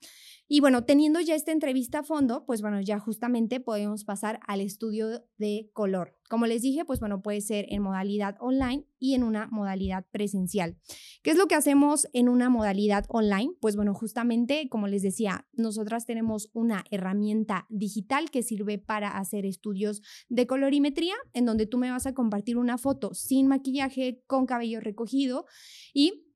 [0.47, 4.61] Y bueno, teniendo ya esta entrevista a fondo, pues bueno, ya justamente podemos pasar al
[4.61, 6.16] estudio de color.
[6.29, 10.77] Como les dije, pues bueno, puede ser en modalidad online y en una modalidad presencial.
[11.23, 13.53] ¿Qué es lo que hacemos en una modalidad online?
[13.61, 19.47] Pues bueno, justamente, como les decía, nosotras tenemos una herramienta digital que sirve para hacer
[19.47, 24.47] estudios de colorimetría, en donde tú me vas a compartir una foto sin maquillaje, con
[24.47, 25.47] cabello recogido
[25.93, 26.27] y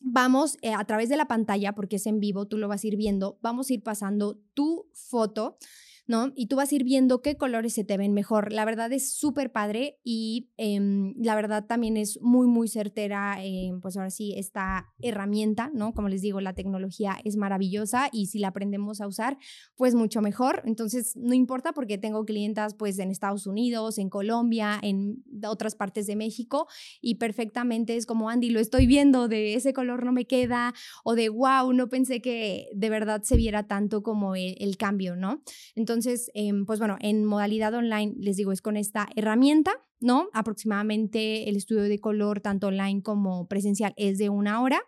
[0.00, 2.86] vamos eh, a través de la pantalla, porque es en vivo, tú lo vas a
[2.86, 5.56] ir viendo, vamos a ir pasando tu foto
[6.06, 6.32] ¿no?
[6.36, 8.52] Y tú vas a ir viendo qué colores se te ven mejor.
[8.52, 13.80] La verdad es súper padre y em, la verdad también es muy, muy certera, em,
[13.80, 15.94] pues ahora sí, esta herramienta, ¿no?
[15.94, 19.38] Como les digo, la tecnología es maravillosa y si la aprendemos a usar,
[19.76, 20.62] pues mucho mejor.
[20.66, 26.06] Entonces, no importa porque tengo clientas pues en Estados Unidos, en Colombia, en otras partes
[26.06, 26.68] de México
[27.00, 31.14] y perfectamente es como, Andy, lo estoy viendo, de ese color no me queda o
[31.14, 35.42] de, wow, no pensé que de verdad se viera tanto como el, el cambio, ¿no?
[35.74, 40.28] Entonces, entonces, em, pues bueno, en modalidad online, les digo, es con esta herramienta, ¿no?
[40.32, 44.80] Aproximadamente el estudio de color, tanto online como presencial, es de una hora.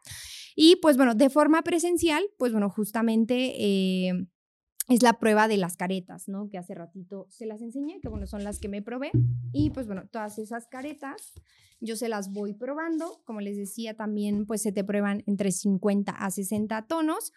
[0.56, 3.54] Y pues bueno, de forma presencial, pues bueno, justamente...
[3.56, 4.26] Eh,
[4.88, 6.48] es la prueba de las caretas, ¿no?
[6.48, 9.10] Que hace ratito se las enseñé, que bueno, son las que me probé.
[9.52, 11.32] Y pues bueno, todas esas caretas
[11.80, 13.20] yo se las voy probando.
[13.24, 17.32] Como les decía, también pues se te prueban entre 50 a 60 tonos.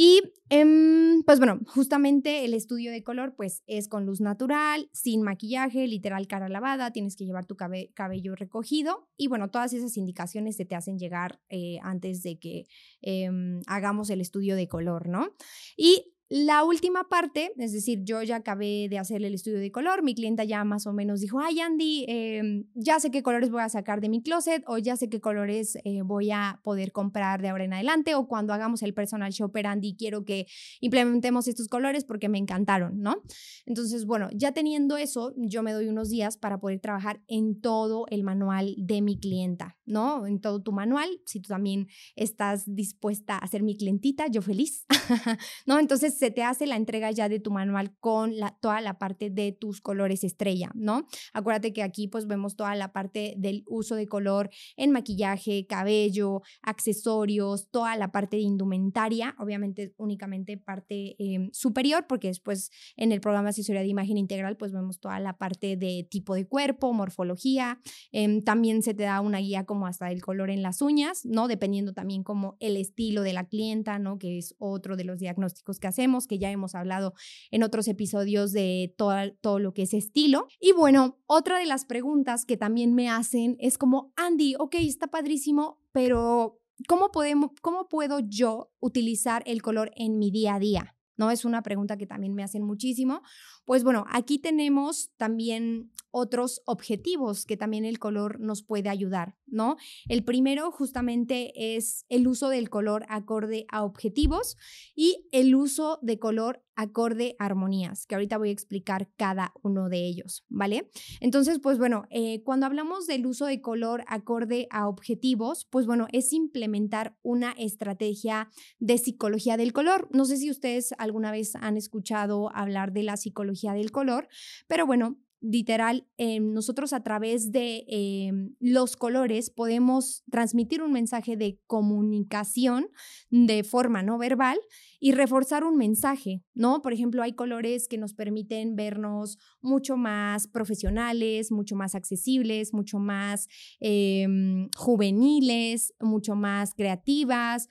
[0.00, 5.22] Y em, pues bueno, justamente el estudio de color pues es con luz natural, sin
[5.22, 10.54] maquillaje, literal cara lavada, tienes que llevar tu cabello recogido y bueno, todas esas indicaciones
[10.54, 12.66] se te hacen llegar eh, antes de que
[13.02, 15.34] em, hagamos el estudio de color, ¿no?
[15.76, 20.02] Y la última parte, es decir, yo ya acabé de hacer el estudio de color,
[20.02, 23.62] mi clienta ya más o menos dijo, ay Andy, em, ya sé qué colores voy
[23.62, 27.40] a sacar de mi closet o ya sé qué colores eh, voy a poder comprar
[27.40, 30.46] de ahora en adelante o cuando hagamos el personal shopper Andy, quiero que
[30.80, 33.22] implementemos estos colores porque me encantaron, ¿no?
[33.64, 38.04] Entonces, bueno, ya teniendo eso, yo me doy unos días para poder trabajar en todo
[38.10, 40.26] el manual de mi clienta, ¿no?
[40.26, 44.84] En todo tu manual, si tú también estás dispuesta a ser mi clientita, yo feliz,
[45.66, 45.78] ¿no?
[45.78, 49.30] Entonces, se te hace la entrega ya de tu manual con la, toda la parte
[49.30, 51.06] de tus colores estrella, ¿no?
[51.32, 56.42] Acuérdate que aquí pues vemos toda la parte del uso de color en maquillaje, cabello,
[56.62, 63.20] accesorios, toda la parte de indumentaria, obviamente únicamente parte em, superior, porque después en el
[63.20, 66.92] programa de asesoría de imagen integral pues vemos toda la parte de tipo de cuerpo,
[66.92, 67.80] morfología,
[68.12, 71.48] em, también se te da una guía como hasta el color en las uñas, ¿no?
[71.48, 74.18] Dependiendo también como el estilo de la clienta, ¿no?
[74.18, 77.14] Que es otro de los diagnósticos que hacemos que ya hemos hablado
[77.50, 80.46] en otros episodios de todo, todo lo que es estilo.
[80.60, 85.08] Y bueno, otra de las preguntas que también me hacen es como, Andy, ok, está
[85.08, 90.94] padrísimo, pero ¿cómo, podemos, ¿cómo puedo yo utilizar el color en mi día a día?
[91.18, 91.30] ¿no?
[91.30, 93.22] Es una pregunta que también me hacen muchísimo.
[93.68, 99.76] Pues bueno, aquí tenemos también otros objetivos que también el color nos puede ayudar, ¿no?
[100.08, 104.56] El primero justamente es el uso del color acorde a objetivos
[104.94, 109.88] y el uso de color acorde a armonías, que ahorita voy a explicar cada uno
[109.88, 110.88] de ellos, ¿vale?
[111.20, 116.06] Entonces, pues bueno, eh, cuando hablamos del uso de color acorde a objetivos, pues bueno,
[116.12, 120.08] es implementar una estrategia de psicología del color.
[120.12, 124.28] No sé si ustedes alguna vez han escuchado hablar de la psicología del color,
[124.66, 131.36] pero bueno, literal, em, nosotros a través de em, los colores podemos transmitir un mensaje
[131.36, 132.88] de comunicación
[133.30, 134.58] de forma no verbal
[135.00, 136.82] y reforzar un mensaje, ¿no?
[136.82, 142.98] Por ejemplo, hay colores que nos permiten vernos mucho más profesionales, mucho más accesibles, mucho
[142.98, 143.48] más
[143.80, 147.68] em, juveniles, mucho más creativas.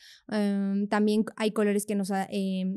[0.89, 2.11] también hay colores que nos,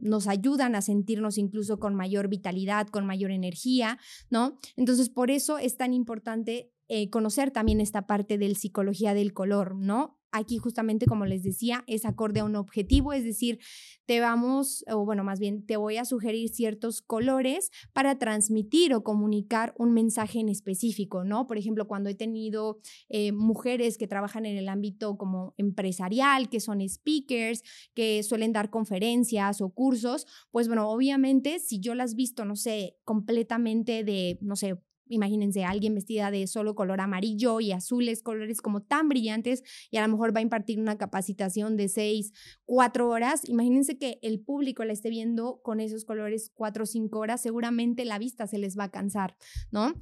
[0.03, 3.99] nos ayudan a sentirnos incluso con mayor vitalidad, con mayor energía,
[4.31, 4.59] ¿no?
[4.77, 9.77] Entonces, por eso es tan importante eh, conocer también esta parte del psicología del color,
[9.77, 10.19] ¿no?
[10.33, 13.61] Aquí justamente, como les decía, es acorde a un objetivo, es decir,
[14.07, 19.05] te vamos, o bueno, más bien, te voy a sugerir ciertos colores para transmitir o
[19.05, 21.47] comunicar un mensaje en específico, ¿no?
[21.47, 26.59] Por ejemplo, cuando he tenido eh, mujeres que trabajan en el ámbito como empresarial, que
[26.59, 27.63] son speakers,
[27.95, 32.97] que suelen dar conferencias o cursos, pues bueno, obviamente, si yo las visto, no sé,
[33.05, 34.77] completamente de, no sé,
[35.11, 40.03] imagínense alguien vestida de solo color amarillo y azules, colores como tan brillantes y a
[40.03, 42.33] lo mejor va a impartir una capacitación de seis,
[42.65, 43.49] cuatro horas.
[43.49, 48.05] Imagínense que el público la esté viendo con esos colores cuatro o cinco horas, seguramente
[48.05, 49.37] la vista se les va a cansar,
[49.71, 49.95] ¿no?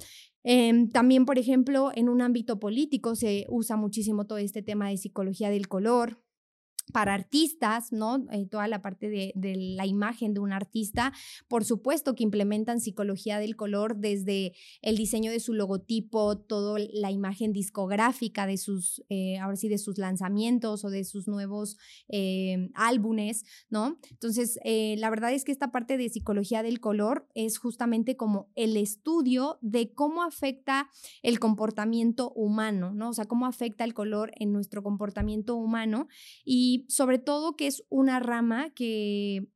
[0.44, 4.96] Em, también, por ejemplo, en un ámbito político se usa muchísimo todo este tema de
[4.96, 6.22] psicología del color,
[6.92, 8.27] para artistas, ¿no?
[8.33, 11.12] Eh, toda la parte de, la imagen de un artista,
[11.48, 17.11] por supuesto que implementan psicología del color desde el diseño de su logotipo, toda la
[17.11, 21.77] imagen discográfica de sus, eh, ahora sí, de sus lanzamientos o de sus nuevos
[22.09, 23.98] eh, álbumes, ¿no?
[24.11, 28.77] Entonces, la verdad es que esta parte de psicología del color es justamente como el
[28.77, 30.88] estudio de cómo afecta
[31.22, 33.11] el comportamiento humano, ¿no?
[33.11, 36.09] O sea, cómo afecta el color en nuestro comportamiento humano
[36.44, 39.48] y sobre todo que es una rama que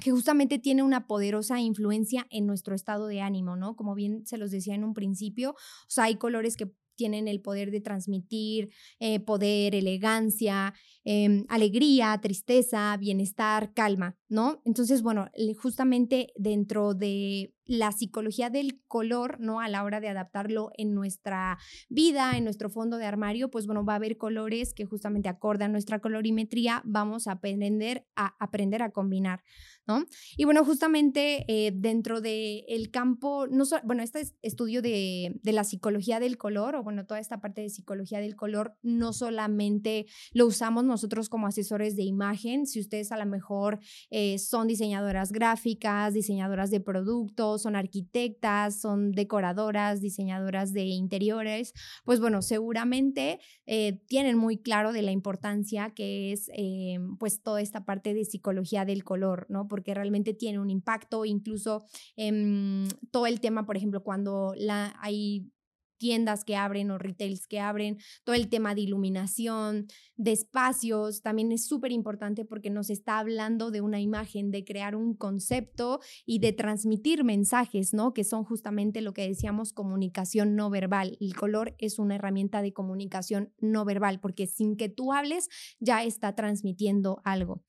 [0.00, 3.74] que justamente tiene una poderosa influencia en nuestro estado de ánimo, ¿no?
[3.74, 7.40] Como bien se los decía en un principio, o sea, hay colores que tienen el
[7.40, 14.60] poder de transmitir eh, poder, elegancia, em, alegría, tristeza, bienestar, calma, ¿no?
[14.64, 15.28] Entonces, bueno,
[15.62, 19.60] justamente dentro de la psicología del color, ¿no?
[19.60, 23.84] A la hora de adaptarlo en nuestra vida, en nuestro fondo de armario, pues bueno,
[23.84, 28.90] va a haber colores que justamente acordan nuestra colorimetría, vamos a aprender a aprender a
[28.90, 29.44] combinar,
[29.86, 30.04] ¿no?
[30.36, 35.64] Y bueno, justamente eh, dentro del el campo, no bueno, este estudio de, de la
[35.64, 40.46] psicología del color, o bueno, toda esta parte de psicología del color, no solamente lo
[40.46, 43.78] usamos nosotros como asesores de imagen, si ustedes a lo mejor
[44.10, 51.72] eh, son diseñadoras gráficas, diseñadoras de productos, son arquitectas, son decoradoras, diseñadoras de interiores,
[52.04, 57.60] pues bueno, seguramente eh, tienen muy claro de la importancia que es eh, pues toda
[57.60, 59.68] esta parte de psicología del color, ¿no?
[59.68, 61.84] Porque realmente tiene un impacto, incluso
[62.16, 65.50] en todo el tema, por ejemplo, cuando la, hay
[65.98, 71.52] tiendas que abren o retails que abren, todo el tema de iluminación, de espacios, también
[71.52, 76.38] es súper importante porque nos está hablando de una imagen, de crear un concepto y
[76.38, 78.14] de transmitir mensajes, ¿no?
[78.14, 81.16] Que son justamente lo que decíamos comunicación no verbal.
[81.20, 85.48] El color es una herramienta de comunicación no verbal porque sin que tú hables
[85.80, 87.62] ya está transmitiendo algo.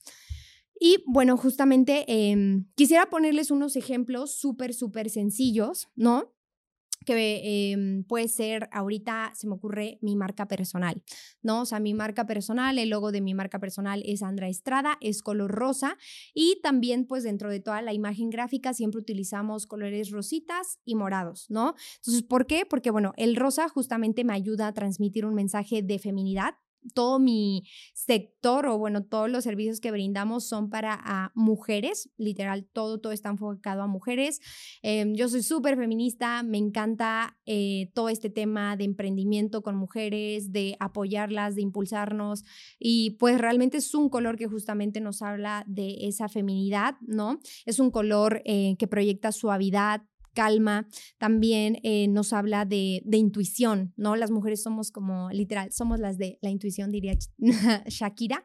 [0.79, 6.33] Y bueno, justamente em, quisiera ponerles unos ejemplos súper, súper sencillos, ¿no?
[7.15, 11.01] Que em, puede ser, ahorita se me ocurre mi marca personal,
[11.41, 11.61] ¿no?
[11.61, 15.23] O sea, mi marca personal, el logo de mi marca personal es Andra Estrada, es
[15.23, 15.97] color rosa
[16.35, 21.47] y también pues dentro de toda la imagen gráfica siempre utilizamos colores rositas y morados,
[21.49, 21.73] ¿no?
[21.95, 22.67] Entonces, ¿por qué?
[22.69, 26.55] Porque bueno, el rosa justamente me ayuda a transmitir un mensaje de feminidad,
[26.93, 27.63] todo mi
[27.93, 33.29] sector o bueno, todos los servicios que brindamos son para mujeres, literal, todo, todo está
[33.29, 34.39] enfocado a mujeres.
[34.81, 40.51] Em, yo soy súper feminista, me encanta eh, todo este tema de emprendimiento con mujeres,
[40.51, 42.43] de apoyarlas, de impulsarnos
[42.79, 47.39] y pues realmente es un color que justamente nos habla de esa feminidad, ¿no?
[47.65, 50.87] Es un color eh, que proyecta suavidad, calma,
[51.17, 54.15] también eh, nos habla de, de, intuición, ¿no?
[54.15, 57.13] Las mujeres somos como, literal, somos las de la intuición, diría
[57.87, 58.43] Shakira,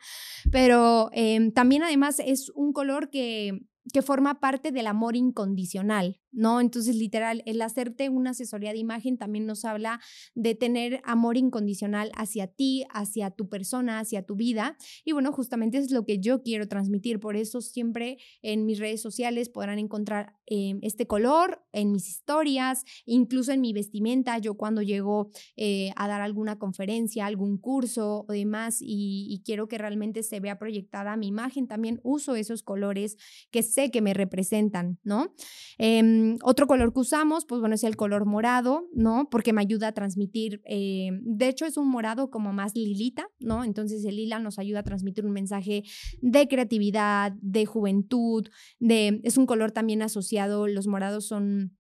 [0.51, 3.61] pero em, también además es un color que
[3.92, 6.61] que forma parte del amor incondicional, ¿no?
[6.61, 10.01] Entonces, literal, el hacerte una asesoría de imagen también nos habla
[10.35, 14.77] de tener amor incondicional hacia ti, hacia tu persona, hacia tu vida.
[15.05, 17.20] Y bueno, justamente es lo que yo quiero transmitir.
[17.20, 22.85] Por eso siempre en mis redes sociales podrán encontrar eh, este color en mis historias,
[23.07, 24.38] incluso en mi vestimenta.
[24.38, 29.68] Yo cuando llego eh, a dar alguna conferencia, algún curso o demás y, y quiero
[29.68, 33.16] que realmente se vea proyectada mi imagen, también uso esos colores
[33.51, 35.35] que sé que me representan, ¿no?
[35.79, 39.28] Em, otro color que usamos, pues bueno, es el color morado, ¿no?
[39.30, 43.64] Porque me ayuda a transmitir, eh, de hecho es un morado como más lilita, ¿no?
[43.64, 45.82] Entonces el lila nos ayuda a transmitir un mensaje
[46.20, 51.76] de creatividad, de juventud, de, es un color también asociado, los morados son...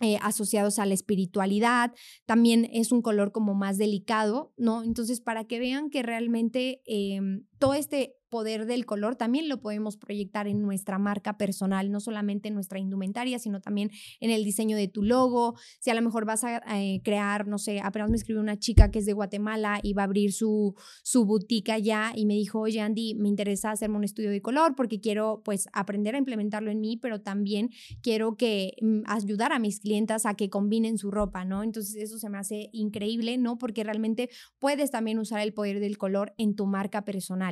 [0.00, 1.92] Eh, asociados a la espiritualidad,
[2.26, 4.82] también es un color como más delicado, ¿no?
[4.82, 9.96] Entonces, para que vean que realmente em, todo este poder del color también lo podemos
[9.96, 14.76] proyectar en nuestra marca personal, no solamente en nuestra indumentaria, sino también en el diseño
[14.76, 15.54] de tu logo.
[15.78, 18.90] Si a lo mejor vas a eh, crear, no sé, apenas me escribió una chica
[18.90, 22.58] que es de Guatemala y va a abrir su, su boutique allá y me dijo,
[22.58, 26.72] oye Andy, me interesa hacerme un estudio de color porque quiero pues aprender a implementarlo
[26.72, 27.70] en mí, pero también
[28.02, 31.62] quiero que mm, ayudar a mis clientas a que combinen su ropa, ¿no?
[31.62, 33.58] Entonces eso se me hace increíble, ¿no?
[33.58, 37.43] Porque realmente puedes también usar el poder del color en tu marca personal.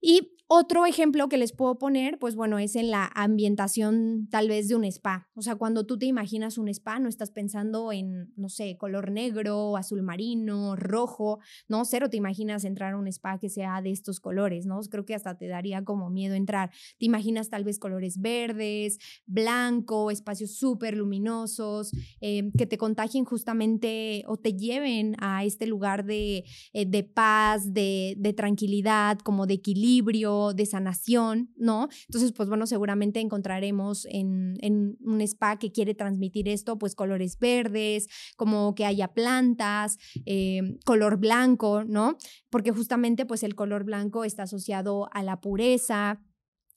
[0.00, 4.68] Y Otro ejemplo que les puedo poner, pues bueno, es en la ambientación tal vez
[4.68, 5.30] de un spa.
[5.32, 9.12] O sea, cuando tú te imaginas un spa, no estás pensando en, no sé, color
[9.12, 11.38] negro, azul marino, rojo,
[11.68, 11.86] ¿no?
[11.86, 14.78] Cero te imaginas entrar a un spa que sea de estos colores, ¿no?
[14.90, 16.70] Creo que hasta te daría como miedo entrar.
[16.98, 24.22] Te imaginas tal vez colores verdes, blanco, espacios súper luminosos, eh, que te contagien justamente
[24.26, 26.44] o te lleven a este lugar de,
[26.74, 31.88] eh, de paz, de, de tranquilidad, como de equilibrio de sanación, ¿no?
[32.08, 34.58] Entonces, pues bueno, seguramente encontraremos en,
[35.00, 41.18] un spa que quiere transmitir esto, pues colores verdes, como que haya plantas, eh, color
[41.18, 42.16] blanco, ¿no?
[42.50, 46.20] Porque justamente pues el color blanco está asociado a la pureza,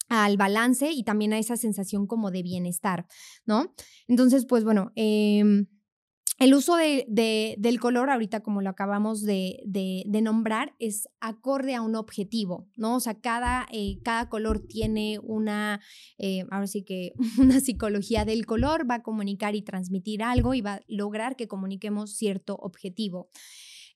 [0.07, 3.07] al balance y también a esa sensación como de bienestar,
[3.45, 3.73] ¿no?
[4.07, 5.65] Entonces, pues bueno, eh,
[6.45, 9.63] el uso de, del color, ahorita como lo acabamos de,
[10.21, 12.97] nombrar, es acorde a un objetivo, ¿no?
[12.97, 13.97] O sea, cada, eh,
[14.29, 15.81] color tiene una,
[16.19, 20.61] eh, ahora sí que una psicología del color, va a comunicar y transmitir algo y
[20.61, 23.27] va a lograr que comuniquemos cierto objetivo.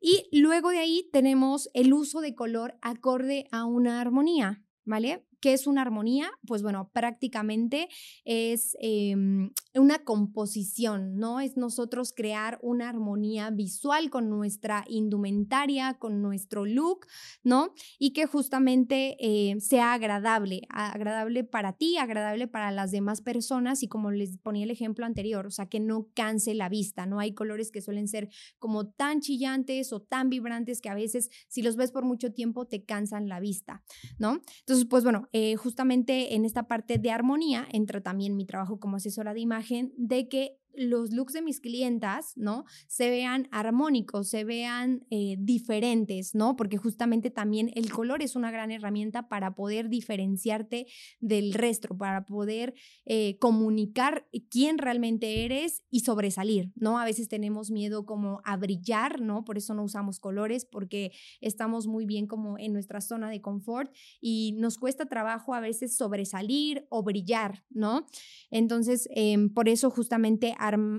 [0.01, 5.23] Y luego de ahí tenemos el uso de color acorde a una armonía, ¿vale?
[5.39, 6.31] ¿Qué es una armonía?
[6.45, 7.87] Pues bueno, prácticamente
[8.25, 11.39] es em, una composición, ¿no?
[11.39, 17.07] Es nosotros crear una armonía visual con nuestra indumentaria, con nuestro look,
[17.43, 17.73] ¿no?
[17.97, 23.87] Y que justamente eh, sea agradable, agradable para ti, agradable para las demás personas y
[23.87, 27.19] como les ponía el ejemplo anterior, o sea, que no canse la vista, ¿no?
[27.19, 31.61] Hay colores que suelen ser como tan chillantes o tan vibrantes que a veces si
[31.61, 33.83] los ves por mucho tiempo te cansan la vista,
[34.17, 34.41] ¿no?
[34.59, 38.97] Entonces, pues bueno, eh, justamente en esta parte de armonía entra también mi trabajo como
[38.97, 42.63] asesora de imagen, de que los looks de mis clientas, ¿no?
[42.87, 46.55] Se vean armónicos, se vean eh, diferentes, ¿no?
[46.55, 50.87] Porque justamente también el color es una gran herramienta para poder diferenciarte
[51.19, 52.73] del resto, para poder
[53.05, 56.97] eh, comunicar quién realmente eres y sobresalir, ¿no?
[56.97, 59.43] A veces tenemos miedo como a brillar, ¿no?
[59.43, 61.11] Por eso no usamos colores, porque
[61.41, 65.97] estamos muy bien como en nuestra zona de confort y nos cuesta trabajo a veces
[65.97, 68.05] sobresalir o brillar, ¿no?
[68.49, 70.55] Entonces, em, por eso justamente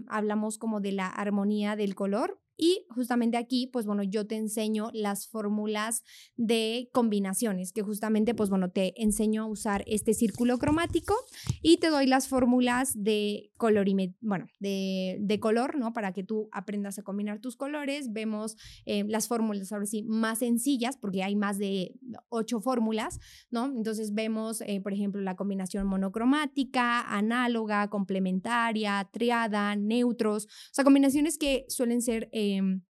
[0.08, 4.90] hablamos como de la armonía del color y justamente aquí, pues bueno, yo te enseño
[4.92, 6.04] las fórmulas
[6.36, 11.14] de combinaciones, que justamente, pues bueno, te enseño a usar este círculo cromático
[11.62, 15.94] y te doy las fórmulas de color y, bueno, de, de, color, ¿no?
[15.94, 18.12] Para que tú aprendas a combinar tus colores.
[18.12, 21.94] Vemos eh, las fórmulas, ahora sí, más sencillas, porque hay más de
[22.28, 23.72] ocho fórmulas, ¿no?
[23.74, 31.38] Entonces vemos, eh, por ejemplo, la combinación monocromática, análoga, complementaria, triada, neutros, o sea, combinaciones
[31.38, 32.28] que suelen ser...
[32.32, 32.82] Eh, Em,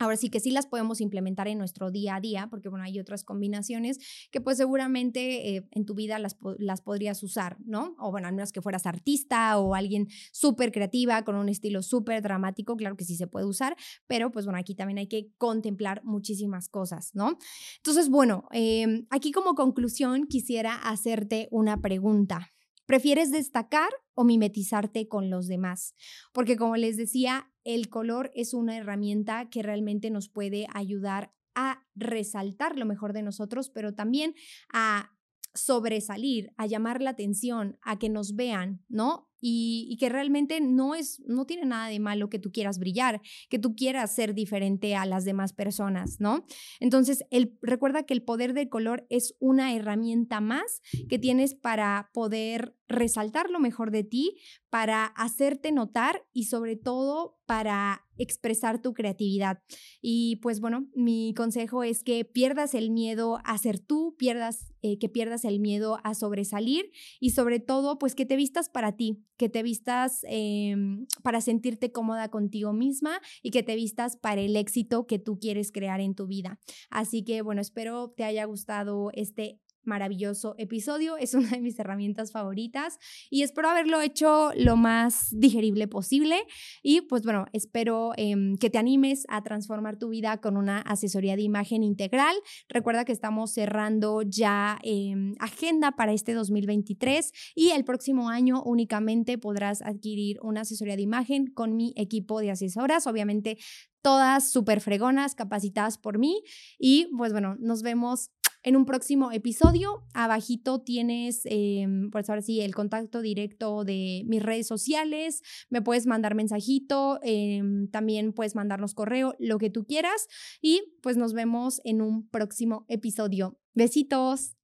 [0.00, 2.98] ahora sí que sí las podemos implementar en nuestro día a día, porque bueno, hay
[2.98, 3.98] otras combinaciones
[4.32, 7.94] que pues seguramente eh, en tu vida las, las podrías usar, ¿no?
[7.98, 12.22] O bueno, al menos que fueras artista o alguien súper creativa con un estilo súper
[12.22, 16.02] dramático, claro que sí se puede usar, pero pues bueno, aquí también hay que contemplar
[16.02, 17.36] muchísimas cosas, ¿no?
[17.76, 22.50] Entonces, bueno, em, aquí como conclusión quisiera hacerte una pregunta.
[22.86, 25.94] ¿Prefieres destacar o mimetizarte con los demás?
[26.32, 31.84] Porque como les decía, el color es una herramienta que realmente nos puede ayudar a
[31.94, 34.34] resaltar lo mejor de nosotros, pero también
[34.72, 35.10] a
[35.54, 39.30] sobresalir, a llamar la atención, a que nos vean, ¿no?
[39.40, 43.58] y, que realmente no es, no tiene nada de malo que tú quieras brillar, que
[43.58, 46.44] tú quieras ser diferente a las demás personas, ¿no?
[46.78, 52.10] Entonces, el, recuerda que el poder del color es una herramienta más que tienes para
[52.12, 54.36] poder resaltar lo mejor de ti,
[54.68, 59.62] para hacerte notar y sobre todo para expresar tu creatividad.
[60.00, 64.98] Y pues bueno, mi consejo es que pierdas el miedo a ser tú, pierdas, eh,
[64.98, 69.24] que pierdas el miedo a sobresalir y sobre todo pues que te vistas para ti,
[69.36, 74.54] que te vistas em, para sentirte cómoda contigo misma y que te vistas para el
[74.56, 76.60] éxito que tú quieres crear en tu vida.
[76.90, 81.16] Así que bueno, espero te haya gustado este maravilloso episodio.
[81.16, 82.98] Es una de mis herramientas favoritas
[83.30, 86.36] y espero haberlo hecho lo más digerible posible.
[86.82, 91.36] Y pues bueno, espero em, que te animes a transformar tu vida con una asesoría
[91.36, 92.34] de imagen integral.
[92.68, 99.38] Recuerda que estamos cerrando ya em, agenda para este 2023 y el próximo año únicamente
[99.38, 103.06] podrás adquirir una asesoría de imagen con mi equipo de asesoras.
[103.06, 103.58] Obviamente
[104.02, 106.42] todas súper fregonas, capacitadas por mí.
[106.78, 108.30] Y pues bueno, nos vemos
[108.62, 110.04] en un próximo episodio.
[110.14, 115.42] Abajito tienes, em, pues ahora sí, el contacto directo de mis redes sociales.
[115.68, 120.26] Me puedes mandar mensajito, em, también puedes mandarnos correo, lo que tú quieras.
[120.60, 123.58] Y pues nos vemos en un próximo episodio.
[123.74, 124.56] Besitos.